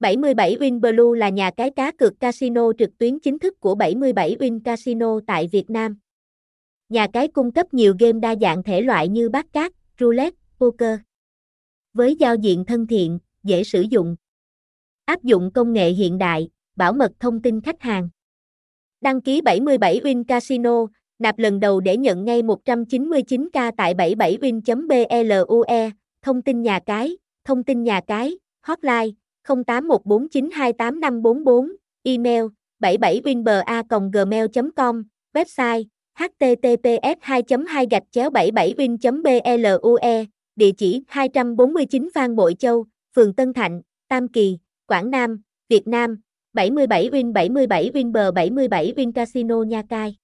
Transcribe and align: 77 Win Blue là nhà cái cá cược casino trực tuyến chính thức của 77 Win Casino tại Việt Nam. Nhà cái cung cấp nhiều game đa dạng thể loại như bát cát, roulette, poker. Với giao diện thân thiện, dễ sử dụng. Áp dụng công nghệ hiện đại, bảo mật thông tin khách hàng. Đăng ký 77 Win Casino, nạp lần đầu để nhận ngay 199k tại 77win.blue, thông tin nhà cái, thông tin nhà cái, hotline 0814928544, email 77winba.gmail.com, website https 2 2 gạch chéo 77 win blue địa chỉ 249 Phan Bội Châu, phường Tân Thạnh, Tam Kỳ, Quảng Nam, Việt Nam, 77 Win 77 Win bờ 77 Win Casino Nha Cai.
77 0.00 0.56
Win 0.60 0.80
Blue 0.80 1.18
là 1.18 1.28
nhà 1.28 1.50
cái 1.50 1.70
cá 1.70 1.92
cược 1.92 2.20
casino 2.20 2.72
trực 2.78 2.98
tuyến 2.98 3.18
chính 3.20 3.38
thức 3.38 3.60
của 3.60 3.74
77 3.74 4.36
Win 4.40 4.60
Casino 4.64 5.20
tại 5.26 5.48
Việt 5.52 5.70
Nam. 5.70 5.98
Nhà 6.88 7.06
cái 7.12 7.28
cung 7.28 7.52
cấp 7.52 7.74
nhiều 7.74 7.94
game 7.98 8.20
đa 8.20 8.34
dạng 8.40 8.62
thể 8.62 8.80
loại 8.80 9.08
như 9.08 9.28
bát 9.28 9.46
cát, 9.52 9.72
roulette, 9.98 10.36
poker. 10.58 10.98
Với 11.92 12.16
giao 12.16 12.34
diện 12.34 12.64
thân 12.64 12.86
thiện, 12.86 13.18
dễ 13.42 13.64
sử 13.64 13.80
dụng. 13.80 14.16
Áp 15.04 15.22
dụng 15.22 15.50
công 15.54 15.72
nghệ 15.72 15.90
hiện 15.90 16.18
đại, 16.18 16.48
bảo 16.76 16.92
mật 16.92 17.12
thông 17.20 17.42
tin 17.42 17.60
khách 17.60 17.80
hàng. 17.80 18.08
Đăng 19.00 19.20
ký 19.20 19.40
77 19.40 20.00
Win 20.00 20.24
Casino, 20.24 20.86
nạp 21.18 21.38
lần 21.38 21.60
đầu 21.60 21.80
để 21.80 21.96
nhận 21.96 22.24
ngay 22.24 22.42
199k 22.42 23.72
tại 23.76 23.94
77win.blue, 23.94 25.90
thông 26.22 26.42
tin 26.42 26.62
nhà 26.62 26.80
cái, 26.86 27.16
thông 27.44 27.64
tin 27.64 27.82
nhà 27.82 28.00
cái, 28.06 28.38
hotline 28.62 29.19
0814928544, 29.48 31.68
email 32.04 32.44
77winba.gmail.com, 32.80 35.02
website 35.34 35.84
https 36.18 37.16
2 37.20 37.42
2 37.66 37.86
gạch 37.90 38.02
chéo 38.10 38.30
77 38.30 38.74
win 38.78 38.96
blue 39.22 39.40
địa 40.56 40.70
chỉ 40.78 41.02
249 41.08 42.08
Phan 42.14 42.36
Bội 42.36 42.54
Châu, 42.54 42.84
phường 43.16 43.34
Tân 43.34 43.52
Thạnh, 43.52 43.82
Tam 44.08 44.28
Kỳ, 44.28 44.58
Quảng 44.86 45.10
Nam, 45.10 45.42
Việt 45.68 45.88
Nam, 45.88 46.20
77 46.54 47.10
Win 47.10 47.32
77 47.32 47.90
Win 47.94 48.12
bờ 48.12 48.30
77 48.30 48.92
Win 48.96 49.12
Casino 49.12 49.62
Nha 49.62 49.82
Cai. 49.88 50.16